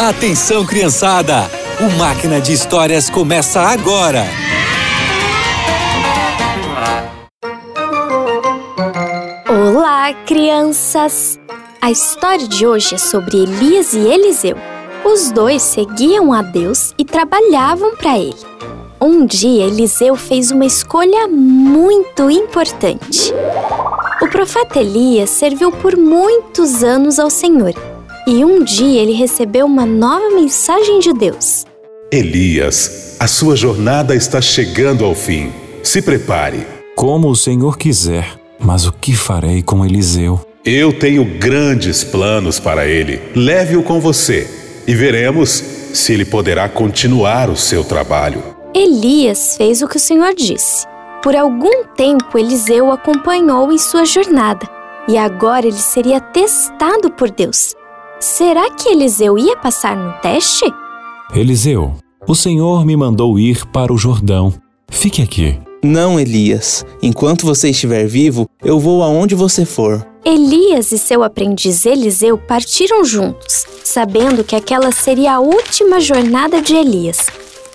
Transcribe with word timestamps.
Atenção, 0.00 0.64
criançada! 0.64 1.42
O 1.78 1.98
Máquina 1.98 2.40
de 2.40 2.54
Histórias 2.54 3.10
começa 3.10 3.60
agora! 3.60 4.24
Olá, 9.46 10.14
crianças! 10.24 11.38
A 11.82 11.90
história 11.90 12.48
de 12.48 12.66
hoje 12.66 12.94
é 12.94 12.98
sobre 12.98 13.42
Elias 13.42 13.92
e 13.92 13.98
Eliseu. 13.98 14.56
Os 15.04 15.30
dois 15.30 15.60
seguiam 15.60 16.32
a 16.32 16.40
Deus 16.40 16.94
e 16.96 17.04
trabalhavam 17.04 17.94
para 17.94 18.18
ele. 18.18 18.40
Um 18.98 19.26
dia, 19.26 19.66
Eliseu 19.66 20.16
fez 20.16 20.50
uma 20.50 20.64
escolha 20.64 21.28
muito 21.28 22.30
importante. 22.30 23.34
O 24.22 24.28
profeta 24.28 24.78
Elias 24.80 25.28
serviu 25.28 25.70
por 25.70 25.94
muitos 25.94 26.82
anos 26.82 27.18
ao 27.18 27.28
Senhor 27.28 27.74
e 28.30 28.44
um 28.44 28.62
dia 28.62 29.02
ele 29.02 29.12
recebeu 29.12 29.66
uma 29.66 29.84
nova 29.84 30.30
mensagem 30.30 31.00
de 31.00 31.12
Deus. 31.12 31.64
Elias, 32.12 33.16
a 33.18 33.26
sua 33.26 33.56
jornada 33.56 34.14
está 34.14 34.40
chegando 34.40 35.04
ao 35.04 35.16
fim. 35.16 35.52
Se 35.82 36.00
prepare. 36.00 36.64
Como 36.94 37.28
o 37.28 37.34
Senhor 37.34 37.76
quiser, 37.76 38.38
mas 38.56 38.86
o 38.86 38.92
que 38.92 39.16
farei 39.16 39.62
com 39.62 39.84
Eliseu? 39.84 40.40
Eu 40.64 40.92
tenho 40.92 41.24
grandes 41.24 42.04
planos 42.04 42.60
para 42.60 42.86
ele. 42.86 43.20
Leve-o 43.34 43.82
com 43.82 44.00
você 44.00 44.48
e 44.86 44.94
veremos 44.94 45.50
se 45.92 46.12
ele 46.12 46.24
poderá 46.24 46.68
continuar 46.68 47.50
o 47.50 47.56
seu 47.56 47.82
trabalho. 47.82 48.42
Elias 48.72 49.56
fez 49.56 49.82
o 49.82 49.88
que 49.88 49.96
o 49.96 50.00
Senhor 50.00 50.34
disse. 50.34 50.86
Por 51.20 51.34
algum 51.34 51.84
tempo, 51.96 52.38
Eliseu 52.38 52.86
o 52.86 52.92
acompanhou 52.92 53.72
em 53.72 53.78
sua 53.78 54.04
jornada 54.04 54.68
e 55.08 55.18
agora 55.18 55.66
ele 55.66 55.76
seria 55.76 56.20
testado 56.20 57.10
por 57.10 57.28
Deus. 57.28 57.74
Será 58.20 58.70
que 58.70 58.90
Eliseu 58.90 59.38
ia 59.38 59.56
passar 59.56 59.96
no 59.96 60.12
teste? 60.20 60.66
Eliseu, 61.34 61.94
o 62.28 62.34
Senhor 62.34 62.84
me 62.84 62.94
mandou 62.94 63.38
ir 63.38 63.64
para 63.68 63.90
o 63.90 63.96
Jordão. 63.96 64.52
Fique 64.90 65.22
aqui. 65.22 65.58
Não, 65.82 66.20
Elias. 66.20 66.84
Enquanto 67.02 67.46
você 67.46 67.70
estiver 67.70 68.06
vivo, 68.06 68.46
eu 68.62 68.78
vou 68.78 69.02
aonde 69.02 69.34
você 69.34 69.64
for. 69.64 70.06
Elias 70.22 70.92
e 70.92 70.98
seu 70.98 71.22
aprendiz 71.22 71.86
Eliseu 71.86 72.36
partiram 72.36 73.06
juntos, 73.06 73.64
sabendo 73.82 74.44
que 74.44 74.54
aquela 74.54 74.92
seria 74.92 75.36
a 75.36 75.40
última 75.40 75.98
jornada 75.98 76.60
de 76.60 76.74
Elias. 76.74 77.26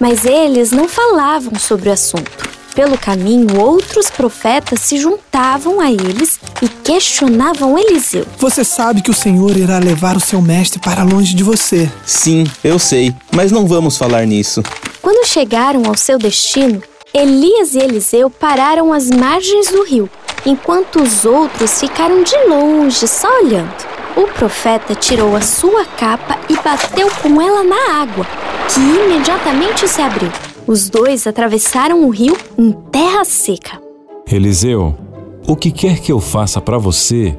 Mas 0.00 0.24
eles 0.24 0.72
não 0.72 0.88
falavam 0.88 1.56
sobre 1.56 1.88
o 1.88 1.92
assunto. 1.92 2.50
Pelo 2.74 2.96
caminho, 2.96 3.60
outros 3.60 4.10
profetas 4.10 4.80
se 4.80 4.96
juntavam 4.96 5.78
a 5.78 5.90
eles 5.90 6.40
e 6.62 6.68
questionavam 6.68 7.78
Eliseu. 7.78 8.26
Você 8.38 8.64
sabe 8.64 9.02
que 9.02 9.10
o 9.10 9.14
Senhor 9.14 9.56
irá 9.56 9.78
levar 9.78 10.16
o 10.16 10.20
seu 10.20 10.40
mestre 10.40 10.80
para 10.80 11.02
longe 11.02 11.34
de 11.34 11.44
você. 11.44 11.90
Sim, 12.06 12.44
eu 12.64 12.78
sei, 12.78 13.14
mas 13.30 13.52
não 13.52 13.66
vamos 13.66 13.98
falar 13.98 14.26
nisso. 14.26 14.62
Quando 15.02 15.26
chegaram 15.26 15.82
ao 15.86 15.96
seu 15.96 16.18
destino, 16.18 16.82
Elias 17.12 17.74
e 17.74 17.78
Eliseu 17.78 18.30
pararam 18.30 18.90
às 18.90 19.10
margens 19.10 19.68
do 19.68 19.84
rio, 19.84 20.08
enquanto 20.46 21.02
os 21.02 21.26
outros 21.26 21.78
ficaram 21.78 22.22
de 22.22 22.36
longe 22.48 23.06
só 23.06 23.28
olhando. 23.42 23.92
O 24.16 24.26
profeta 24.28 24.94
tirou 24.94 25.36
a 25.36 25.42
sua 25.42 25.84
capa 25.84 26.38
e 26.48 26.54
bateu 26.54 27.10
com 27.22 27.40
ela 27.40 27.62
na 27.62 28.00
água, 28.00 28.26
que 28.72 28.80
imediatamente 28.80 29.86
se 29.86 30.00
abriu. 30.00 30.30
Os 30.66 30.88
dois 30.88 31.26
atravessaram 31.26 32.04
o 32.04 32.10
rio 32.10 32.36
em 32.56 32.72
terra 32.90 33.24
seca. 33.24 33.80
Eliseu, 34.30 34.94
o 35.46 35.56
que 35.56 35.70
quer 35.70 35.98
que 36.00 36.12
eu 36.12 36.20
faça 36.20 36.60
para 36.60 36.78
você 36.78 37.36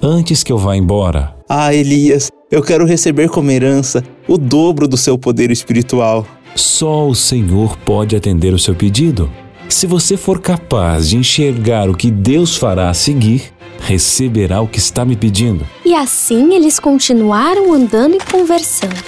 antes 0.00 0.42
que 0.42 0.52
eu 0.52 0.58
vá 0.58 0.76
embora? 0.76 1.34
Ah, 1.48 1.74
Elias, 1.74 2.30
eu 2.50 2.62
quero 2.62 2.84
receber 2.84 3.28
como 3.28 3.50
herança 3.50 4.04
o 4.28 4.36
dobro 4.36 4.86
do 4.86 4.96
seu 4.96 5.16
poder 5.16 5.50
espiritual. 5.50 6.26
Só 6.54 7.08
o 7.08 7.14
Senhor 7.14 7.76
pode 7.78 8.14
atender 8.14 8.52
o 8.52 8.58
seu 8.58 8.74
pedido. 8.74 9.30
Se 9.68 9.86
você 9.86 10.16
for 10.16 10.40
capaz 10.40 11.08
de 11.08 11.16
enxergar 11.16 11.88
o 11.88 11.96
que 11.96 12.10
Deus 12.10 12.56
fará 12.56 12.88
a 12.88 12.94
seguir, 12.94 13.52
receberá 13.80 14.60
o 14.60 14.68
que 14.68 14.78
está 14.78 15.04
me 15.04 15.16
pedindo. 15.16 15.66
E 15.84 15.94
assim 15.94 16.54
eles 16.54 16.78
continuaram 16.78 17.72
andando 17.72 18.14
e 18.16 18.20
conversando. 18.20 19.02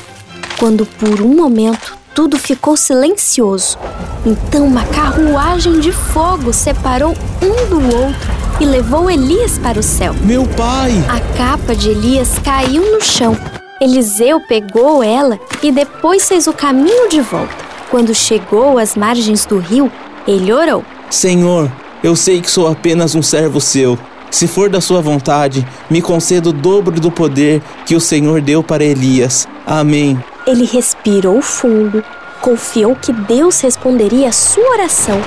Quando 0.59 0.85
por 0.85 1.21
um 1.21 1.37
momento 1.37 1.78
tudo 2.19 2.37
ficou 2.37 2.77
silencioso. 2.77 3.79
Então 4.27 4.67
uma 4.67 4.85
carruagem 4.87 5.79
de 5.79 5.93
fogo 5.93 6.53
separou 6.53 7.15
um 7.41 7.69
do 7.71 7.97
outro 7.97 8.29
e 8.59 8.65
levou 8.65 9.09
Elias 9.09 9.57
para 9.57 9.79
o 9.79 9.83
céu. 9.85 10.13
Meu 10.25 10.45
pai! 10.45 10.91
A 11.09 11.21
capa 11.39 11.77
de 11.77 11.91
Elias 11.91 12.37
caiu 12.41 12.91
no 12.91 13.01
chão. 13.01 13.39
Eliseu 13.81 14.41
pegou 14.41 15.01
ela 15.01 15.39
e 15.63 15.71
depois 15.71 16.27
fez 16.27 16.49
o 16.49 16.53
caminho 16.53 17.09
de 17.09 17.21
volta. 17.21 17.55
Quando 17.89 18.13
chegou 18.13 18.79
às 18.79 18.97
margens 18.97 19.47
do 19.47 19.59
rio, 19.59 19.89
ele 20.27 20.53
orou: 20.53 20.85
Senhor, 21.09 21.71
eu 22.03 22.17
sei 22.17 22.41
que 22.41 22.51
sou 22.51 22.67
apenas 22.67 23.15
um 23.15 23.23
servo 23.23 23.61
seu. 23.61 23.97
Se 24.29 24.49
for 24.49 24.69
da 24.69 24.81
sua 24.81 25.01
vontade, 25.01 25.65
me 25.89 26.03
conceda 26.03 26.49
o 26.49 26.53
dobro 26.53 27.01
do 27.01 27.13
poder 27.13 27.63
que 27.87 27.95
o 27.95 28.01
Senhor 28.01 28.41
deu 28.41 28.61
para 28.61 28.83
Elias. 28.83 29.47
Amém. 29.65 30.19
Ele 30.49 30.65
respirou 30.65 31.43
fundo, 31.43 32.03
confiou 32.41 32.97
que 32.97 33.13
Deus 33.13 33.61
responderia 33.61 34.31
a 34.31 34.33
sua 34.33 34.67
oração 34.71 35.21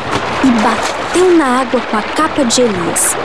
e 0.43 0.49
bateu 0.63 1.37
na 1.37 1.59
água 1.61 1.79
com 1.79 1.95
a 1.95 2.01
capa 2.01 2.43
de 2.43 2.61
Elias. 2.61 3.15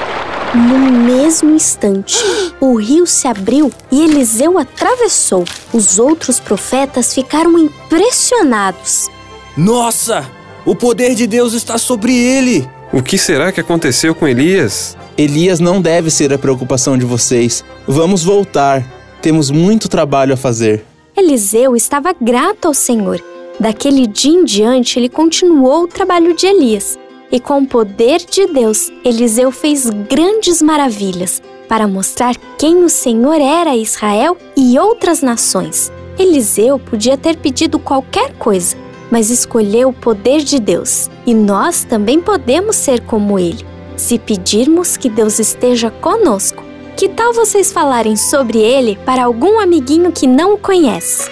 No 0.55 0.79
mesmo 0.79 1.55
instante, 1.55 2.19
o 2.61 2.75
rio 2.75 3.07
se 3.07 3.27
abriu 3.27 3.73
e 3.91 4.05
Eliseu 4.05 4.59
atravessou. 4.59 5.47
Os 5.73 5.99
outros 5.99 6.39
profetas 6.39 7.15
ficaram 7.15 7.59
impressionados. 7.59 9.09
Nossa! 9.57 10.31
O 10.67 10.75
poder 10.75 11.15
de 11.15 11.27
Deus 11.27 11.55
está 11.55 11.79
sobre 11.79 12.15
ele! 12.15 12.69
O 12.93 13.03
que 13.03 13.17
será 13.17 13.51
que 13.51 13.61
aconteceu 13.61 14.15
com 14.15 14.29
Elias? 14.29 14.99
Elias 15.17 15.61
não 15.61 15.81
deve 15.81 16.11
ser 16.11 16.31
a 16.31 16.37
preocupação 16.37 16.99
de 16.99 17.07
vocês. 17.07 17.65
Vamos 17.89 18.23
voltar. 18.23 18.85
Temos 19.23 19.51
muito 19.51 19.89
trabalho 19.89 20.35
a 20.35 20.37
fazer. 20.37 20.85
Eliseu 21.17 21.75
estava 21.75 22.13
grato 22.13 22.69
ao 22.69 22.75
Senhor. 22.75 23.25
Daquele 23.59 24.07
dia 24.07 24.33
em 24.39 24.45
diante, 24.45 24.99
ele 24.99 25.09
continuou 25.09 25.85
o 25.85 25.89
trabalho 25.89 26.35
de 26.35 26.47
Elias. 26.47 26.99
E 27.33 27.41
com 27.41 27.61
o 27.61 27.67
poder 27.67 28.19
de 28.19 28.47
Deus, 28.47 28.93
Eliseu 29.03 29.51
fez 29.51 29.89
grandes 29.89 30.61
maravilhas 30.61 31.41
para 31.67 31.89
mostrar 31.89 32.37
quem 32.59 32.85
o 32.85 32.91
Senhor 32.91 33.41
era 33.41 33.71
a 33.71 33.77
Israel 33.77 34.37
e 34.55 34.79
outras 34.79 35.23
nações. 35.23 35.91
Eliseu 36.19 36.79
podia 36.79 37.17
ter 37.17 37.37
pedido 37.39 37.79
qualquer 37.79 38.35
coisa, 38.35 38.77
mas 39.11 39.31
escolheu 39.31 39.89
o 39.89 39.95
poder 39.95 40.43
de 40.43 40.61
Deus. 40.61 41.11
E 41.27 41.33
nós 41.33 41.83
também 41.83 42.21
podemos 42.21 42.77
ser 42.77 43.01
como 43.01 43.39
ele, 43.39 43.65
se 43.97 44.19
pedirmos 44.19 44.99
que 44.99 45.09
Deus 45.09 45.39
esteja 45.39 45.91
conosco. 45.91 46.66
Que 46.97 47.11
tal 47.11 47.35
vocês 47.35 47.71
falarem 47.71 48.17
sobre 48.17 48.59
ele 48.59 48.99
para 49.05 49.25
algum 49.25 49.61
amiguinho 49.61 50.11
que 50.11 50.27
não 50.27 50.55
o 50.55 50.59
conhece? 50.59 51.31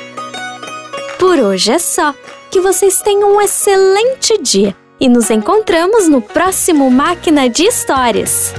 Por 1.18 1.38
hoje 1.38 1.72
é 1.72 1.78
só. 1.78 2.14
Que 2.50 2.60
vocês 2.60 3.00
tenham 3.00 3.34
um 3.34 3.40
excelente 3.40 4.36
dia 4.42 4.76
e 5.00 5.08
nos 5.08 5.30
encontramos 5.30 6.06
no 6.06 6.20
próximo 6.20 6.90
Máquina 6.90 7.48
de 7.48 7.64
Histórias. 7.64 8.52